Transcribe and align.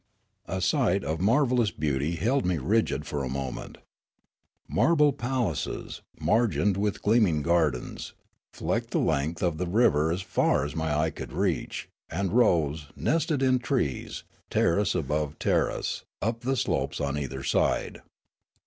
A 0.47 0.61
sight 0.61 1.03
of 1.03 1.21
marvellous 1.21 1.69
beauty 1.69 2.15
held 2.15 2.43
me 2.43 2.57
rigid 2.57 3.05
for 3.05 3.23
a 3.23 3.29
moment. 3.29 3.77
Marble 4.67 5.13
palaces, 5.13 6.01
margined 6.19 6.75
with 6.75 7.03
gleaming 7.03 7.43
gardens, 7.43 8.13
flecked 8.51 8.89
the 8.89 8.97
length 8.97 9.43
of 9.43 9.59
the 9.59 9.67
river 9.67 10.11
as 10.11 10.23
far 10.23 10.65
as 10.65 10.75
my 10.75 10.97
eye 10.97 11.11
could 11.11 11.31
reach, 11.33 11.87
and 12.09 12.33
rose, 12.33 12.87
nested 12.95 13.43
in 13.43 13.59
trees, 13.59 14.23
terrace 14.49 14.95
above 14.95 15.37
terrace, 15.37 16.03
up 16.19 16.39
the 16.39 16.55
slopes 16.57 16.99
on 16.99 17.15
either 17.15 17.43
side. 17.43 18.01